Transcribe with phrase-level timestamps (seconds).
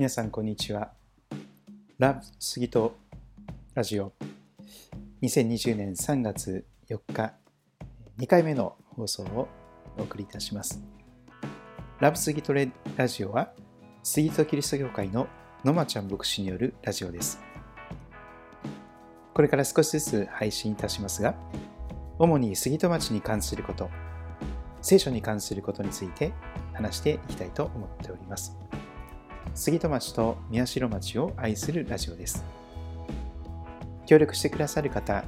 [0.00, 0.92] 皆さんこんにちは。
[1.98, 2.96] ラブ杉戸
[3.74, 4.14] ラジオ
[5.20, 7.34] 2020年3月4日
[8.18, 9.46] 2回目の放送を
[9.98, 10.82] お送りいたします。
[11.98, 12.54] ラブ杉戸
[12.96, 13.52] ラジオは
[14.02, 15.26] 杉戸キリスト教会の
[15.66, 17.38] のまちゃん牧師によるラジオです。
[19.34, 21.34] これから少しずつ配信いたしますが、
[22.18, 23.90] 主に杉戸町に関すること、
[24.80, 26.32] 聖書に関することについて
[26.72, 28.59] 話していきたいと思っております。
[29.54, 32.44] 杉戸町と宮代町を愛するラジオです。
[34.06, 35.24] 協力してくださる方、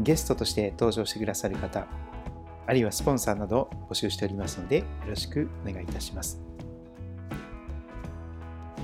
[0.00, 1.86] ゲストとして登場してくださる方、
[2.66, 6.40] あるいはスポンサーなど募集しておりますので、よろしくお願いいたします。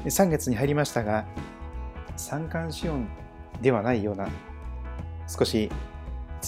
[0.05, 1.27] 3月に入りましたが、
[2.17, 3.09] 三寒四温
[3.61, 4.29] ではないような、
[5.29, 5.71] 少し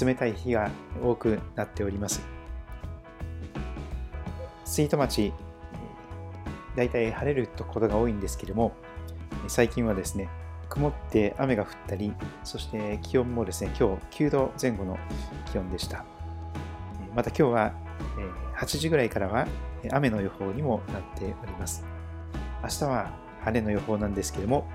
[0.01, 0.71] 冷たい日が
[1.03, 2.23] 多くなっております。
[4.65, 5.33] 杉戸町、
[6.77, 8.73] 大体晴れることが多いんですけれども、
[9.49, 10.29] 最近はですね、
[10.69, 14.99] 曇って雨が降ったり、そして気温もですね、今日9度前後の
[15.51, 16.05] 気温でした。
[17.15, 17.73] また今日は
[18.57, 19.47] 8時ぐらいからは
[19.91, 21.85] 雨の予報にもなっております。
[22.63, 23.11] 明日は
[23.43, 24.67] 晴れの予報なんですけれども、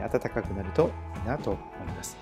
[0.00, 2.16] 暖かくなるといいなと思います。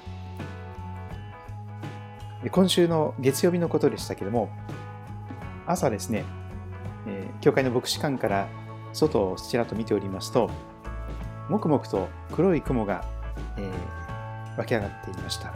[2.51, 4.51] 今週の月曜日のことでしたけれども、
[5.67, 6.25] 朝ですね、
[7.41, 8.49] 教会の牧師館から
[8.93, 10.51] 外をちらっと見ておりますと、
[11.49, 13.05] もくもくと黒い雲が、
[13.57, 15.53] えー、湧き上がっていました。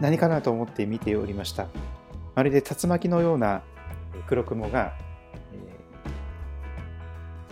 [0.00, 1.66] 何かなと思って見ておりました。
[2.34, 3.62] まるで竜巻のような
[4.26, 4.94] 黒雲が、
[5.52, 5.56] え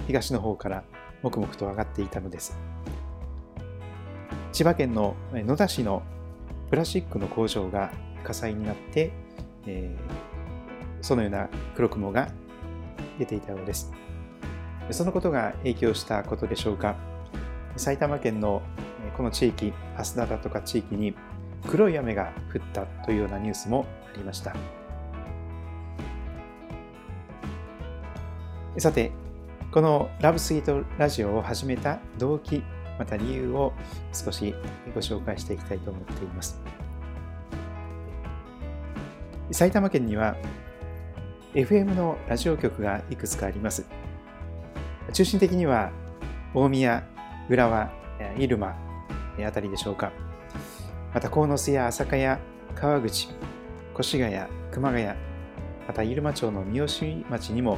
[0.03, 0.83] ー、東の方から
[1.23, 2.59] もくもくと上がっていたのです。
[4.53, 6.03] 千葉県の野田市の
[6.69, 7.93] プラスチックの工場が
[8.25, 9.13] 火災になって、
[9.67, 12.29] えー、そのような黒雲が
[13.19, 13.93] 出ていたようです。
[14.91, 16.97] そのことが影響したことでしょうか？
[17.77, 18.63] 埼玉県の
[19.17, 21.15] この地域、蓮田だとか地域に
[21.69, 24.55] 黒い雨が降ったというようなニュースもありました。
[28.79, 29.13] さて、
[29.71, 32.63] このラブスイートラジオを始めた動機、
[32.99, 33.73] また理由を
[34.13, 34.55] 少し
[34.95, 36.61] ご紹介していきたいと思っています。
[39.51, 40.37] 埼玉県には
[41.55, 43.85] FM のラジオ局がいくつかあります。
[45.13, 45.93] 中心的には
[46.55, 47.07] 大宮、
[47.51, 47.93] 浦和、
[48.39, 48.75] 入間
[49.47, 50.13] あたりでしょうか。
[51.13, 52.39] また鴻巣や朝霞や
[52.75, 53.29] 川口、
[54.01, 54.35] 越谷、
[54.71, 55.15] 熊谷、ま
[55.93, 57.77] た入間町の三好町にも、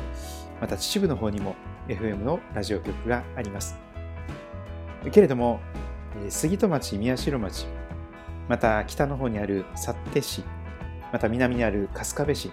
[0.61, 1.57] また秩父の方にも
[1.89, 3.77] FM のラジオ局があります。
[5.11, 5.59] けれども、
[6.29, 7.67] 杉戸町、宮代町、
[8.49, 10.45] また北の方にある幸手市、
[11.13, 12.53] また南にある春日部市、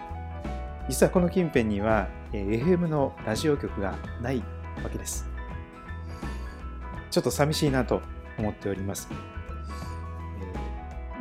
[0.92, 4.40] 実はこの近辺には FM のラジオ局がない
[4.84, 5.26] わけです。
[7.10, 8.02] ちょっと寂しいなと
[8.38, 9.08] 思っております。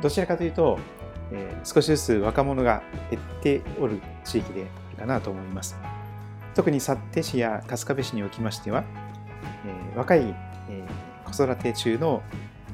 [0.02, 0.76] どちらかというと、
[1.62, 2.82] 少しずつ若者が
[3.12, 5.78] 減っておる地域であるかなと思います。
[6.56, 8.82] 特に幸手市や春日部市におきましては、
[9.94, 10.34] 若い
[11.24, 12.24] 子育て中の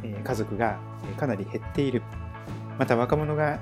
[0.03, 0.79] 家族が
[1.19, 2.03] かなり減っている。
[2.79, 3.59] また若者が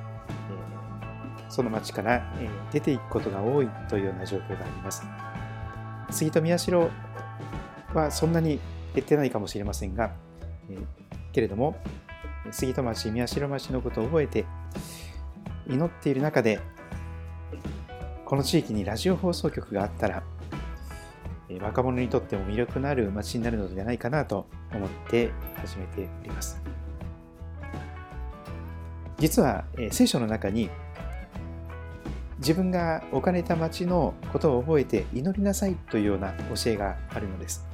[1.48, 2.22] その町から
[2.72, 5.04] 出ていくことが多いというような状況があります。
[6.10, 6.90] 杉戸宮代
[7.94, 8.60] はそんなに
[8.94, 10.12] 減ってないかもしれませんが、
[11.32, 11.76] けれども、
[12.50, 14.44] 杉戸町、宮代町のことを覚えて
[15.68, 16.60] 祈っている中で、
[18.24, 20.22] この地域にラジオ放送局があったら、
[21.60, 26.60] 若者にとっても魅力のある街になるのではないかなと思って始めております。
[29.18, 30.70] 実は、聖書の中に
[32.44, 37.66] 自分が置かれた町のことを覚えて祈りなさいというような教えがあるのです。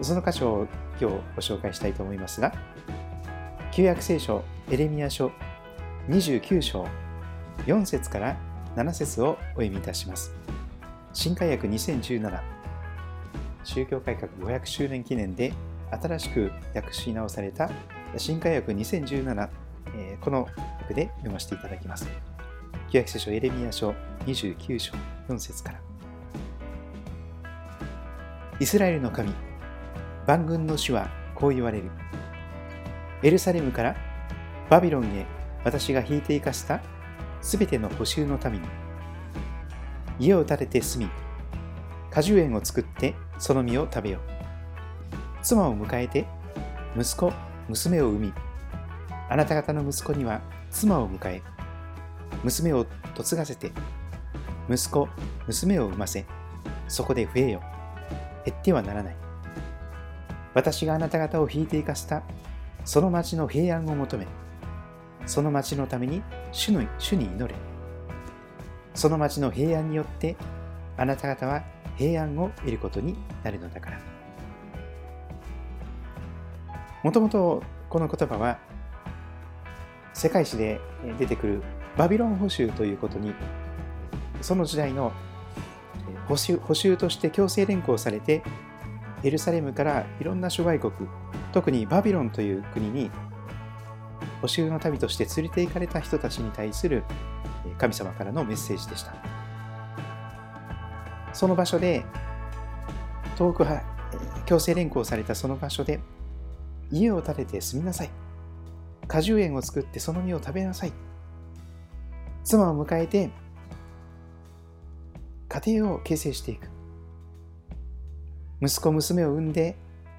[0.00, 0.66] その箇所を
[0.98, 2.54] 今日ご紹介したいと思いますが、
[3.70, 5.30] 旧約聖書エレミア書
[6.08, 6.86] 29章
[7.66, 8.36] 4節から
[8.74, 10.34] 7節をお読みいたします。
[11.12, 12.40] 新海約2017
[13.64, 15.52] 宗教改革500周年記念で
[15.90, 17.70] 新しく訳し直された
[18.16, 19.48] 新海約2017
[20.22, 20.48] この
[20.80, 22.31] 訳で読ませていただきます。
[22.92, 23.94] 旧約聖書エレミア書
[24.26, 24.92] 29章
[25.26, 25.80] 4節から。
[28.60, 29.32] イスラエルの神
[30.26, 31.90] 万軍の主はこう言われる。
[33.22, 33.96] エルサレムから
[34.68, 35.24] バビロンへ
[35.64, 36.82] 私が引いていかせた
[37.40, 38.68] すべての補修のために。
[40.18, 41.10] 家を建てて住み
[42.10, 44.20] 果樹園を作ってその実を食べよ
[45.42, 46.26] 妻を迎えて
[46.94, 47.32] 息子
[47.70, 48.32] 娘を産み
[49.30, 51.51] あなた方の息子には妻を迎え
[52.44, 52.86] 娘を
[53.16, 53.72] 嫁がせて、
[54.68, 55.08] 息子、
[55.46, 56.24] 娘を産ませ、
[56.88, 57.62] そこで増えよ。
[58.44, 59.16] 減ってはならない。
[60.54, 62.22] 私があなた方を引いていかせた
[62.84, 64.26] その町の平安を求め、
[65.26, 67.54] その町のために主の主に祈れ。
[68.94, 70.36] その町の平安によって
[70.96, 71.62] あなた方は
[71.96, 74.00] 平安を得ることになるのだから。
[77.02, 78.58] もともとこの言葉は
[80.12, 80.80] 世界史で
[81.18, 81.62] 出てくる
[81.96, 83.34] バビロン捕囚ということに
[84.40, 85.12] その時代の
[86.28, 88.42] 捕囚捕囚として強制連行されて
[89.22, 90.92] エルサレムからいろんな諸外国
[91.52, 93.10] 特にバビロンという国に
[94.40, 97.04] 補修の旅として連れて行かれた人たちに対する
[97.78, 99.14] 神様からのメッセージでした。
[101.32, 102.04] その場所で
[103.36, 103.82] 遠くは
[104.44, 106.00] 強制連行されたその場所で
[106.90, 108.10] 家を建てて住みなさい。
[109.06, 110.92] 果樹園を作ってその実を食べなさい。
[112.44, 113.30] 妻を迎えて
[115.48, 116.68] 家庭を形成していく
[118.60, 119.76] 息子娘を産んで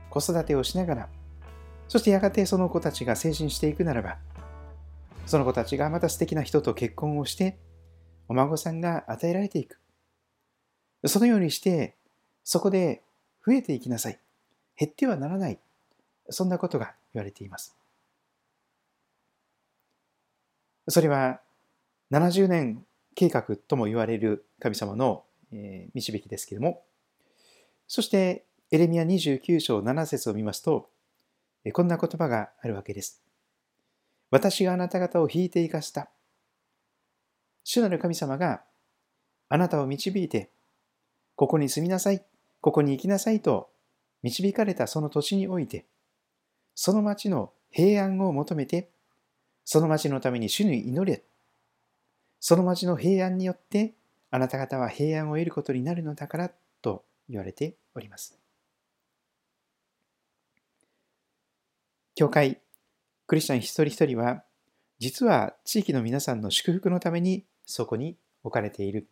[0.10, 1.10] 子育てをしながら
[1.94, 4.18] そしてやがてその子たちが成人していくならば、
[5.28, 7.60] その子たちがまた素敵な人と結婚をして、
[8.28, 9.80] お孫さんが与えられていく。
[11.06, 11.96] そのようにして、
[12.44, 13.04] そこで
[13.46, 14.20] 増えていきなさい。
[14.76, 15.60] 減ってはならない。
[16.30, 17.76] そんなことが言われています。
[20.88, 21.42] それは
[22.14, 25.24] 70年計画とも言われる神様の
[25.96, 26.84] 導きですけれども、
[27.88, 30.90] そしてエレミア29章7節を見ますと、
[31.74, 33.24] こんな言葉があるわけです。
[34.30, 36.12] 私があなた方を引いて生かした。
[37.64, 38.62] 主なる神様が
[39.50, 40.52] あなたを導いて、
[41.36, 42.24] ここに住みなさい、
[42.62, 43.72] ここに行きなさいと
[44.22, 45.86] 導かれたその土地において、
[46.76, 48.92] その町の平安を求めて、
[49.66, 51.24] その町のために主に祈れ。
[52.46, 53.94] その町の平安によって
[54.30, 56.52] あなた方は平安を得ることになるのだから
[56.82, 58.38] と言われております。
[62.16, 62.60] 教会、
[63.28, 64.44] クリスチャン一人一人は、
[65.00, 69.08] 実は地域の皆さんの祝福のためにそこに置かれている。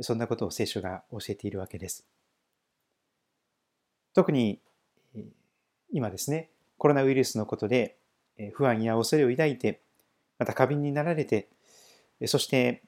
[0.00, 2.08] そんなことを聖書が教えているわけです。
[4.14, 4.58] 特に
[5.92, 7.98] 今ですね、コロナウイルスのことで
[8.54, 9.80] 不安や恐れを抱いて、
[10.40, 11.46] また過敏になられて、
[12.26, 12.82] そして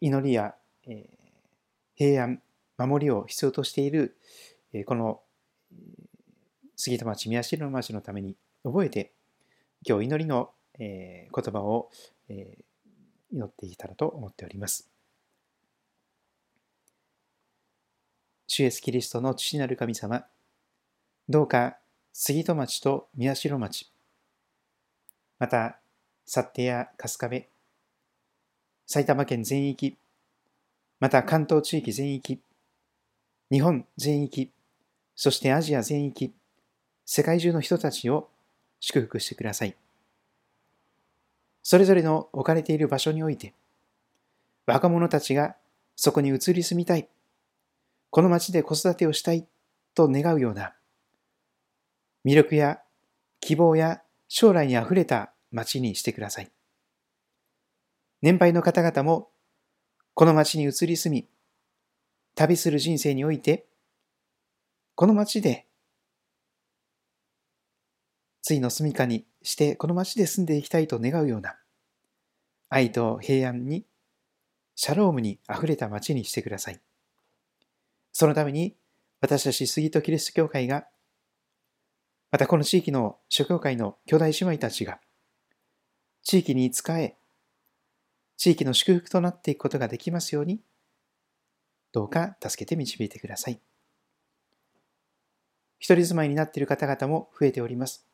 [0.00, 0.54] 祈りや
[1.94, 2.42] 平安、
[2.76, 4.16] 守りを必要としている
[4.86, 5.20] この
[6.76, 9.12] 杉田町、宮代町のために覚えて、
[9.84, 11.90] 今日祈りの、言葉を、
[12.28, 14.88] 祈っていたらと思っております。
[18.46, 20.24] 主イエスキリストの父なる神様、
[21.28, 21.78] どうか
[22.12, 23.92] 杉戸町と宮代町、
[25.40, 25.80] また、
[26.24, 27.57] 幸手や春日部、
[28.90, 29.98] 埼玉県全域、
[30.98, 32.40] また関東地域全域、
[33.52, 34.50] 日本全域、
[35.14, 36.32] そしてアジア全域、
[37.04, 38.30] 世界中の人たちを
[38.80, 39.76] 祝福してください。
[41.62, 43.52] それぞれの置かれている場所において、
[44.64, 45.54] 若者たちが
[45.94, 47.10] そこに移り住みたい、
[48.08, 49.46] この町で子育てをしたい
[49.94, 50.72] と願うような、
[52.24, 52.80] 魅力や
[53.40, 56.50] 希望や将来にあふれた町にしてください。
[58.22, 59.30] 年配の方々も
[60.14, 61.28] この町に移り住み、
[62.34, 63.66] 旅する人生において、
[64.94, 65.66] この町で
[68.48, 71.56] ついの住処にしてこの町で住んでいきたいと願うような
[72.70, 73.84] 愛と平安に
[74.74, 76.80] シャロームにあふれた町にしてください。
[78.10, 78.74] そのために
[79.20, 80.86] 私たち杉戸キリスト教会が
[82.32, 84.98] またこの地域の諸教会の兄弟姉妹たちが
[86.22, 87.17] 地域に仕え
[88.38, 90.60] 地域の祝福となっていくことができますように
[91.92, 93.60] どうか助けて導いてください。
[95.80, 98.06] 一人住まいになっている方々も増えております。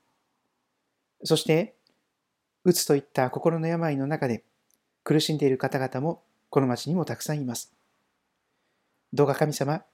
[1.23, 1.75] そして、
[2.65, 4.45] うつといった心の病の中で
[5.03, 7.75] 苦しんでいる方々もこの町にもたくさんいます。
[9.13, 9.85] どうか神様、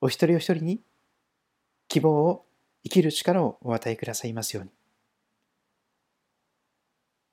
[0.00, 0.80] お一人お一人に
[1.88, 2.46] 希望を
[2.84, 4.70] 生きる力をお与えくださいますように。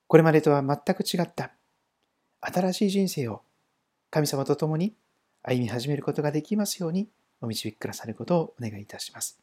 [0.08, 1.55] これまでとは全く違った
[2.46, 3.42] 新しい人生を
[4.12, 4.94] 神様と共に
[5.42, 7.10] 歩み始めることができますように
[7.42, 9.40] お導きくださることをお願いいたします。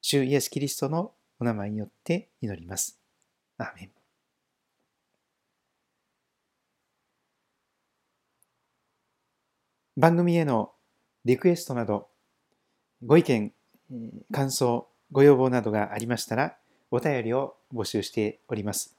[0.00, 2.98] 主イエス・キリストのお名前によって祈ります。
[3.58, 3.90] アーメン。
[9.96, 10.72] 番組への
[11.24, 12.08] リクエストなど、
[13.04, 13.52] ご意見、
[14.32, 16.56] 感想、ご要望などがありましたら、
[16.90, 18.97] お便りを募集しております。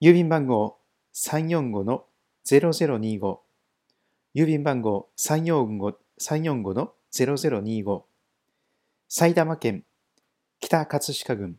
[0.00, 0.78] 郵便番号
[1.14, 3.38] 345-0025
[4.34, 8.02] 郵便番号345-0025
[9.08, 9.84] 埼玉県
[10.60, 11.58] 北葛飾郡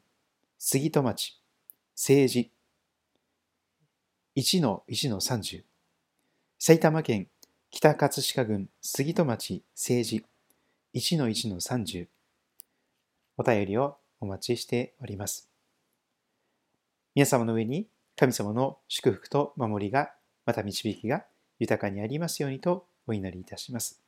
[0.58, 1.42] 杉戸町。
[1.96, 2.52] 政治。
[4.36, 5.64] 1-1-30
[6.60, 7.28] 埼玉県
[7.72, 9.64] 北葛飾郡杉戸町。
[9.76, 10.24] 政治。
[10.94, 12.08] 1-1-30
[13.38, 15.50] お便りをお待ちしております。
[17.16, 17.88] 皆様の上に
[18.22, 20.12] 神様の祝福と守りが
[20.46, 21.26] また導きが
[21.58, 24.00] 豊かにありますようにとお祈りいたします。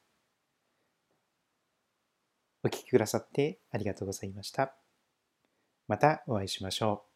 [2.64, 4.76] お聴きくださってありがとうございました。
[5.88, 7.13] またお会いしましょう。